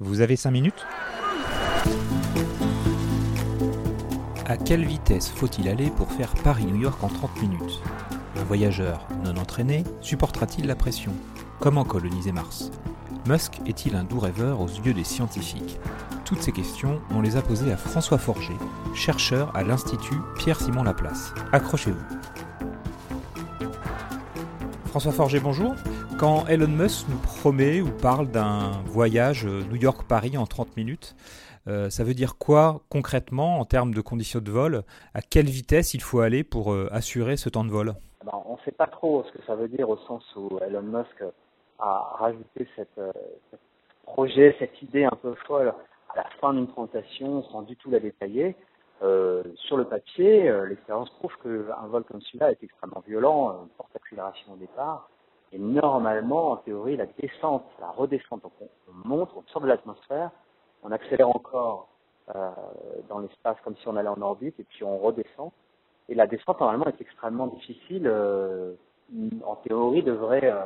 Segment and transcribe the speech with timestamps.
[0.00, 0.84] Vous avez 5 minutes?
[4.44, 7.80] À quelle vitesse faut-il aller pour faire Paris-New York en 30 minutes?
[8.36, 11.12] Un voyageur non entraîné supportera-t-il la pression?
[11.60, 12.72] Comment coloniser Mars?
[13.28, 15.78] Musk est-il un doux rêveur aux yeux des scientifiques?
[16.24, 18.56] Toutes ces questions, on les a posées à François Forger,
[18.96, 21.32] chercheur à l'Institut Pierre-Simon Laplace.
[21.52, 22.04] Accrochez-vous.
[24.86, 25.76] François Forger, bonjour.
[26.24, 31.14] Quand Elon Musk nous promet ou parle d'un voyage New York-Paris en 30 minutes,
[31.68, 34.84] euh, ça veut dire quoi concrètement en termes de conditions de vol?
[35.12, 37.92] À quelle vitesse il faut aller pour euh, assurer ce temps de vol?
[38.24, 40.80] Ben, On ne sait pas trop ce que ça veut dire au sens où Elon
[40.80, 41.22] Musk
[41.78, 43.12] a rajouté cette, euh,
[43.50, 43.56] ce
[44.04, 45.74] projet, cette idée un peu folle
[46.08, 48.56] à la fin d'une présentation sans du tout la détailler.
[49.56, 54.54] Sur le papier, l'expérience prouve qu'un vol comme celui-là est extrêmement violent, une forte accélération
[54.54, 55.10] au départ,
[55.54, 60.32] et normalement, en théorie, la descente, la redescente, donc on, monte, on sort de l'atmosphère,
[60.82, 61.88] on accélère encore
[62.34, 62.50] euh,
[63.08, 65.52] dans l'espace comme si on allait en orbite, et puis on redescend.
[66.08, 68.02] Et la descente, normalement, est extrêmement difficile.
[68.06, 68.74] Euh,
[69.44, 70.64] en théorie, devrait euh,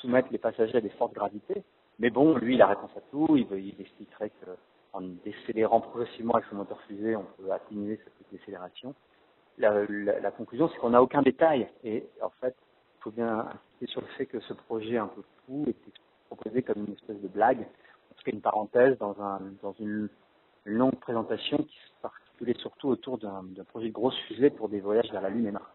[0.00, 1.64] soumettre les passagers à des fortes gravités.
[1.98, 3.36] Mais bon, lui, il a réponse à tout.
[3.36, 8.94] Il, expliquerait qu'en décélérant progressivement avec son moteur fusée, on peut atténuer cette décélération.
[9.58, 11.68] La, la, conclusion, c'est qu'on n'a aucun détail.
[11.82, 12.54] Et en fait,
[13.04, 15.92] faut bien insister sur le fait que ce projet un peu fou était
[16.30, 20.08] proposé comme une espèce de blague, en tout cas une parenthèse dans, un, dans une
[20.64, 25.20] longue présentation qui s'articulait surtout autour d'un projet de grosse fusée pour des voyages vers
[25.20, 25.66] la Lune et Mars.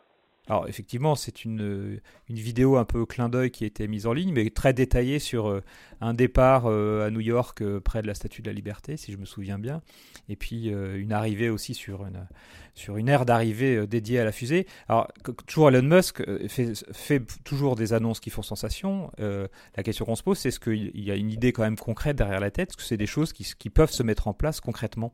[0.47, 4.13] Alors effectivement, c'est une, une vidéo un peu clin d'œil qui a été mise en
[4.13, 5.61] ligne, mais très détaillée sur euh,
[6.01, 9.11] un départ euh, à New York euh, près de la Statue de la Liberté, si
[9.11, 9.81] je me souviens bien,
[10.28, 12.28] et puis une arrivée aussi sur une,
[12.73, 14.66] sur une aire d'arrivée dédiée à la fusée.
[14.88, 15.07] Alors
[15.45, 19.11] toujours Elon Musk fait, fait toujours des annonces qui font sensation.
[19.17, 22.16] la question qu'on se pose, c'est est-ce qu'il y a une idée quand même concrète
[22.16, 22.69] derrière la tête?
[22.69, 25.13] Est-ce que c'est des choses qui, qui peuvent se mettre en place concrètement?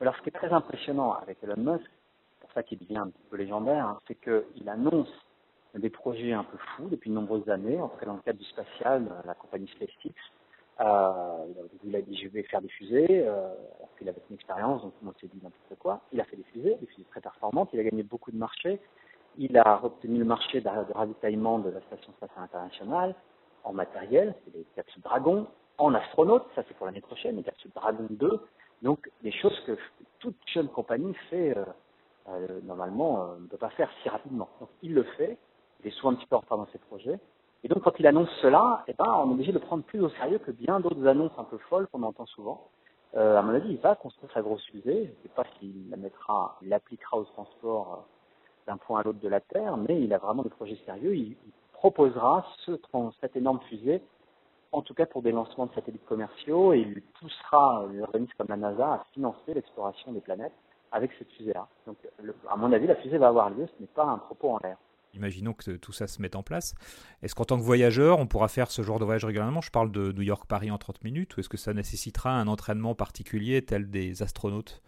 [0.00, 1.90] Alors ce qui est très impressionnant avec Elon Musk,
[2.56, 5.12] ça qui devient un petit peu légendaire, hein, c'est qu'il annonce
[5.74, 8.38] des projets un peu fous depuis de nombreuses années, en tout cas dans le cadre
[8.38, 10.14] du spatial, euh, la compagnie SpaceX.
[10.80, 11.46] Euh,
[11.84, 14.94] il a dit je vais faire des fusées, euh, alors qu'il avait une expérience, donc
[15.02, 16.00] moi s'est dit n'importe quoi.
[16.12, 18.80] Il a fait des fusées, des fusées très performantes, il a gagné beaucoup de marchés.
[19.38, 23.14] Il a obtenu le marché de, ravitaillement de la Station spatiale internationale
[23.64, 25.46] en matériel, c'est des capsules Dragon,
[25.76, 28.40] en astronaute, ça c'est pour l'année prochaine, les capsules Dragon 2.
[28.80, 29.76] Donc des choses que
[30.20, 31.64] toute jeune compagnie fait euh,
[32.36, 34.48] euh, normalement, euh, ne peut pas faire si rapidement.
[34.60, 35.38] Donc, il le fait.
[35.80, 37.18] Il est souvent un petit peu en retard dans ses projets.
[37.64, 40.00] Et donc, quand il annonce cela, eh ben, on est obligé de le prendre plus
[40.00, 42.68] au sérieux que bien d'autres annonces un peu folles qu'on entend souvent.
[43.16, 45.04] Euh, à mon avis, il va construire sa grosse fusée.
[45.04, 45.94] Je ne sais pas s'il
[46.62, 50.42] l'appliquera au transport euh, d'un point à l'autre de la Terre, mais il a vraiment
[50.42, 51.16] des projets sérieux.
[51.16, 51.36] Il,
[51.72, 52.72] proposera ce,
[53.20, 54.02] cette énorme fusée,
[54.72, 58.48] en tout cas pour des lancements de satellites commerciaux, et il poussera les organismes comme
[58.48, 60.54] la NASA à financer l'exploration des planètes
[60.92, 61.66] avec cette fusée-là.
[61.86, 61.96] Donc,
[62.48, 64.76] à mon avis, la fusée va avoir lieu, ce n'est pas un propos en l'air.
[65.14, 66.74] Imaginons que tout ça se mette en place.
[67.22, 69.62] Est-ce qu'en tant que voyageur, on pourra faire ce genre de voyage régulièrement?
[69.62, 72.94] Je parle de New York-Paris en 30 minutes, ou est-ce que ça nécessitera un entraînement
[72.94, 74.82] particulier tel des astronautes?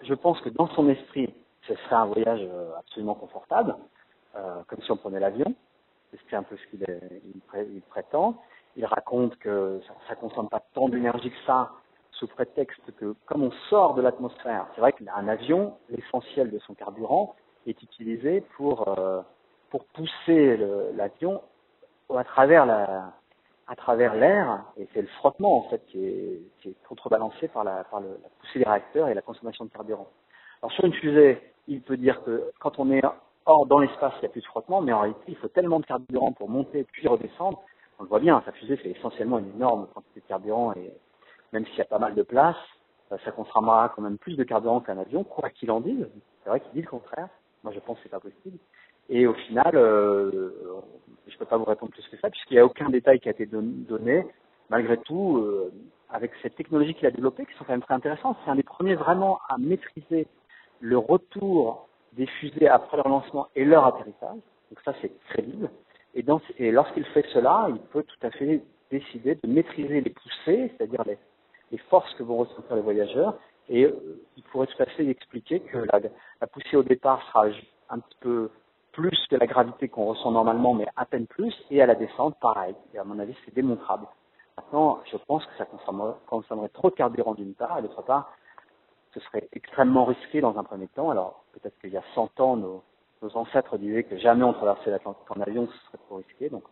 [0.00, 1.34] Je pense que dans son esprit,
[1.66, 3.76] ce serait un voyage euh, absolument confortable,
[4.36, 5.54] euh, comme si on prenait l'avion.
[6.30, 8.40] C'est un peu ce qu'il prétend.
[8.76, 11.72] Il raconte que ça ne consomme pas tant d'énergie que ça,
[12.18, 16.74] sous prétexte que comme on sort de l'atmosphère, c'est vrai qu'un avion, l'essentiel de son
[16.74, 17.34] carburant
[17.66, 19.22] est utilisé pour, euh,
[19.70, 20.56] pour pousser
[20.94, 21.42] l'avion
[22.14, 23.12] à travers la,
[23.66, 26.40] à travers l'air, et c'est le frottement en fait qui est,
[26.88, 30.08] contrebalancé par, la, par le, la poussée des réacteurs et la consommation de carburant.
[30.62, 33.02] Alors sur une fusée, il peut dire que quand on est
[33.44, 35.80] hors dans l'espace, il n'y a plus de frottement, mais en réalité, il faut tellement
[35.80, 37.60] de carburant pour monter puis redescendre.
[37.98, 40.92] On le voit bien, sa fusée, c'est essentiellement une énorme quantité de carburant et
[41.52, 42.56] même s'il y a pas mal de place,
[43.12, 46.06] euh, ça consommera quand même plus de carburant qu'un avion, quoi qu'il en dise.
[46.42, 47.28] C'est vrai qu'il dit le contraire.
[47.62, 48.58] Moi, je pense que c'est pas possible.
[49.08, 50.50] Et au final, euh,
[51.28, 53.32] je peux pas vous répondre plus que ça, puisqu'il n'y a aucun détail qui a
[53.32, 54.26] été donné.
[54.68, 55.72] Malgré tout, euh,
[56.10, 58.64] avec cette technologie qu'il a développée, qui sont quand même très intéressantes, c'est un des
[58.64, 60.26] premiers vraiment à maîtriser
[60.80, 64.38] le retour des fusées après leur lancement et leur atterrissage.
[64.70, 65.70] Donc ça, c'est crédible.
[66.14, 66.24] Et,
[66.58, 71.02] et lorsqu'il fait cela, il peut tout à fait décider de maîtriser les poussées, c'est-à-dire
[71.06, 71.18] les,
[71.70, 73.34] les, forces que vont ressentir les voyageurs,
[73.68, 77.46] et euh, il pourrait tout à fait expliquer que la, poussée au départ sera
[77.90, 78.50] un petit peu
[78.92, 82.38] plus que la gravité qu'on ressent normalement, mais à peine plus, et à la descente,
[82.40, 82.74] pareil.
[82.94, 84.06] Et à mon avis, c'est démontrable.
[84.56, 88.32] Maintenant, je pense que ça consommerait, trop de carburant d'une part, et d'autre part,
[89.12, 91.10] ce serait extrêmement risqué dans un premier temps.
[91.10, 92.82] Alors, peut-être qu'il y a 100 ans, nos,
[93.34, 96.48] ancêtres disaient que jamais on traversait l'Atlantique en avion, ce serait trop risqué.
[96.48, 96.64] Donc,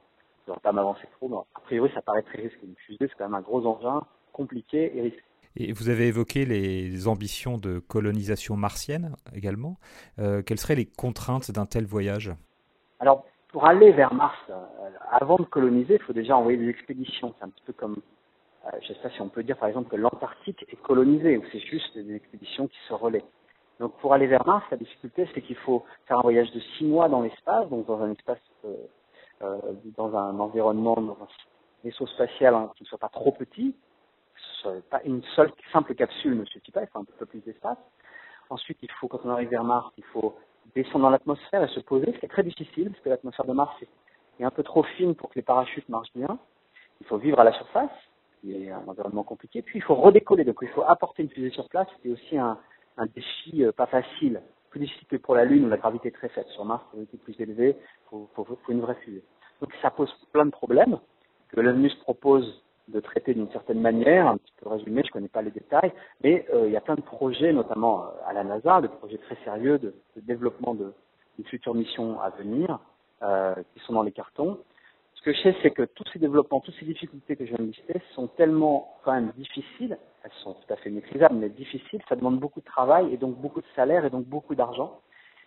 [0.47, 1.47] je ne vais pas m'avancer trop.
[1.55, 2.61] A priori, ça paraît très risqué.
[2.65, 4.03] Une fusée, c'est quand même un gros engin,
[4.35, 5.23] compliqué et risqué.
[5.57, 9.77] Et vous avez évoqué les ambitions de colonisation martienne également.
[10.19, 12.33] Euh, quelles seraient les contraintes d'un tel voyage?
[12.99, 14.55] Alors, pour aller vers Mars, euh,
[15.11, 17.35] avant de coloniser, il faut déjà envoyer des expéditions.
[17.39, 17.99] C'est un petit peu comme,
[18.67, 21.37] euh, je ne sais pas si on peut dire par exemple que l'Antarctique est colonisée,
[21.39, 23.25] ou c'est juste des expéditions qui se relaient.
[23.79, 26.85] Donc pour aller vers Mars, la difficulté, c'est qu'il faut faire un voyage de six
[26.85, 28.39] mois dans l'espace, donc dans un espace,
[29.97, 31.29] dans un environnement, dans un
[31.85, 33.75] vaisseau spatial hein, qui ne soit pas trop petit.
[34.91, 37.79] Pas une seule simple capsule ne suffit pas, il faut un peu plus d'espace.
[38.51, 40.37] Ensuite, il faut, quand on arrive vers Mars, il faut
[40.75, 43.75] descendre dans l'atmosphère et se poser, c'est très difficile parce que l'atmosphère de Mars
[44.41, 46.39] est un peu trop fine pour que les parachutes marchent bien.
[47.01, 47.91] Il faut vivre à la surface,
[48.41, 49.63] qui est un environnement compliqué.
[49.63, 52.59] Puis il faut redécoller, donc il faut apporter une fusée sur place, c'est aussi un,
[53.15, 54.41] défi euh, pas facile,
[54.71, 56.49] plus difficile que pour la Lune où la gravité est très faible.
[56.51, 59.25] Sur Mars, la gravité est plus élevée, il faut, faut, faut, une vraie fusée.
[59.61, 60.99] Donc ça pose plein de problèmes
[61.49, 65.13] que Elon Musk propose de traiter d'une certaine manière, un petit peu résumé, je ne
[65.13, 65.93] connais pas les détails,
[66.23, 69.19] mais euh, il y a plein de projets, notamment euh, à la NASA, de projets
[69.19, 70.93] très sérieux de, développement de,
[71.39, 72.79] de, futures missions à venir,
[73.23, 74.59] euh, qui sont dans les cartons.
[75.15, 77.65] Ce que je sais, c'est que tous ces développements, toutes ces difficultés que je viens
[77.65, 82.03] de lister sont tellement quand même difficiles, elles sont tout à fait maîtrisables, mais difficiles,
[82.09, 85.01] ça demande beaucoup de travail et donc beaucoup de salaire et donc beaucoup d'argent.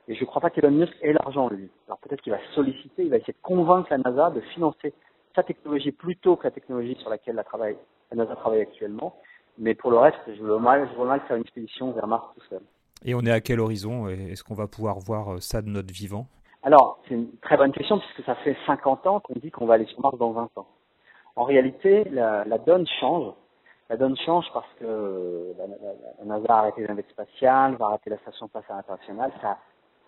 [0.07, 1.69] Et je ne crois pas qu'Elon Musk ait l'argent, lui.
[1.87, 4.93] Alors peut-être qu'il va solliciter, il va essayer de convaincre la NASA de financer
[5.37, 7.77] sa technologie plutôt que la technologie sur laquelle la, travaille,
[8.11, 9.15] la NASA travaille actuellement.
[9.59, 12.45] Mais pour le reste, je veux mal, je mal faire une expédition vers Mars tout
[12.49, 12.61] seul.
[13.05, 15.93] Et on est à quel horizon Est-ce qu'on va pouvoir voir euh, ça de notre
[15.93, 16.25] vivant?
[16.63, 19.75] Alors, c'est une très bonne question puisque ça fait 50 ans qu'on dit qu'on va
[19.75, 20.67] aller sur Mars dans 20 ans.
[21.35, 23.33] En réalité, la, la donne change.
[23.89, 25.75] La donne change parce que la, la,
[26.19, 29.31] la NASA a arrêté les navettes spatiales, va arrêter la station spatiale internationale.
[29.41, 29.57] Ça,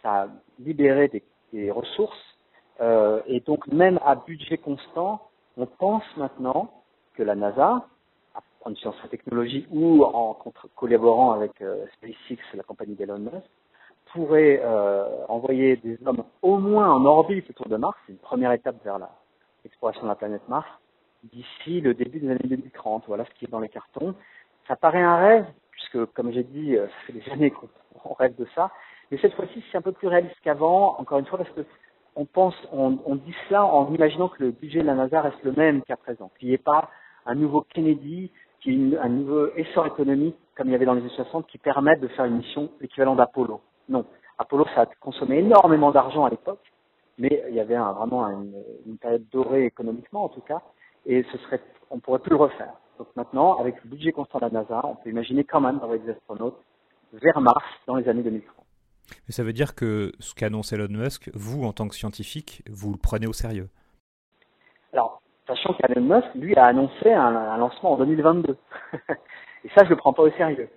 [0.01, 0.27] ça a
[0.59, 1.23] libéré des,
[1.53, 2.38] des ressources
[2.81, 5.21] euh, et donc même à budget constant,
[5.57, 6.71] on pense maintenant
[7.15, 7.85] que la NASA,
[8.63, 10.37] en utilisant sa technologie ou en
[10.75, 13.49] collaborant avec euh, SpaceX, la compagnie d'Elon Musk,
[14.13, 18.51] pourrait euh, envoyer des hommes au moins en orbite autour de Mars, c'est une première
[18.53, 18.97] étape vers
[19.63, 20.67] l'exploration de la planète Mars,
[21.23, 23.03] d'ici le début des années 2030.
[23.07, 24.15] Voilà ce qui est dans les cartons.
[24.67, 28.47] Ça paraît un rêve, puisque comme j'ai dit, ça fait des années qu'on rêve de
[28.55, 28.71] ça,
[29.11, 31.65] mais cette fois-ci c'est un peu plus réaliste qu'avant, encore une fois, parce que
[32.19, 35.53] on pense, on, dit cela en imaginant que le budget de la NASA reste le
[35.53, 36.89] même qu'à présent, qu'il n'y ait pas
[37.25, 38.29] un nouveau Kennedy,
[38.59, 41.47] qu'il y ait un nouveau essor économique comme il y avait dans les années 60
[41.47, 43.61] qui permette de faire une mission équivalente d'Apollo.
[43.87, 44.05] Non,
[44.37, 46.59] Apollo ça a consommé énormément d'argent à l'époque,
[47.17, 48.53] mais il y avait vraiment une,
[48.85, 50.61] une, période dorée économiquement en tout cas,
[51.05, 52.73] et ce serait, on pourrait plus le refaire.
[52.97, 56.03] Donc maintenant, avec le budget constant de la NASA, on peut imaginer quand même d'envoyer
[56.03, 56.59] des astronautes
[57.13, 58.68] vers Mars dans les années 2030.
[59.27, 62.91] Mais ça veut dire que ce qu'annonce Elon Musk, vous, en tant que scientifique, vous
[62.91, 63.69] le prenez au sérieux
[64.93, 68.57] Alors, sachant qu'Elon Musk, lui, a annoncé un, lancement en 2022.
[69.65, 70.69] Et ça, je ne le prends pas au sérieux.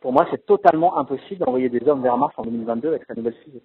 [0.00, 3.36] Pour moi, c'est totalement impossible d'envoyer des hommes vers Mars en 2022 avec sa nouvelle
[3.44, 3.62] fusée.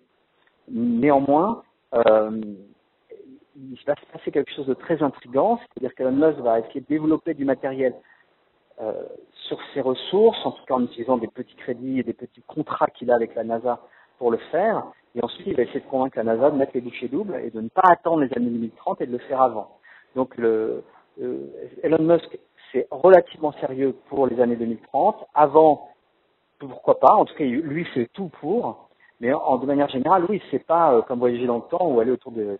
[0.69, 1.63] Néanmoins,
[1.95, 2.41] euh,
[3.55, 6.85] il va se passer quelque chose de très intrigant, c'est-à-dire qu'Elon Musk va essayer de
[6.87, 7.93] développer du matériel
[9.33, 12.87] sur ses ressources, en tout cas en utilisant des petits crédits et des petits contrats
[12.87, 13.79] qu'il a avec la NASA
[14.19, 14.83] pour le faire.
[15.15, 17.49] Et ensuite, il va essayer de convaincre la NASA de mettre les bouchées doubles et
[17.49, 19.77] de ne pas attendre les années 2030 et de le faire avant.
[20.15, 20.83] Donc, le,
[21.21, 21.47] euh,
[21.83, 22.37] Elon Musk,
[22.71, 25.25] c'est relativement sérieux pour les années 2030.
[25.33, 25.89] Avant,
[26.59, 28.89] pourquoi pas En tout cas, lui, c'est tout pour.
[29.19, 31.99] Mais en, de manière générale, oui, c'est pas euh, comme voyager dans le temps ou
[31.99, 32.57] aller autour de,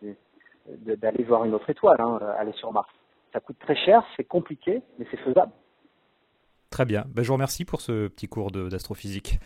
[0.68, 2.90] d'aller voir une autre étoile, hein, aller sur Mars.
[3.34, 5.52] Ça coûte très cher, c'est compliqué, mais c'est faisable.
[6.70, 7.06] Très bien.
[7.10, 9.40] Ben, je vous remercie pour ce petit cours d'astrophysique.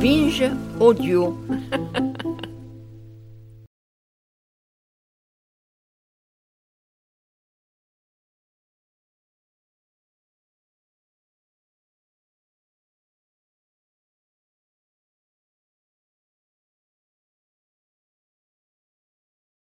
[0.00, 1.38] Binge audio.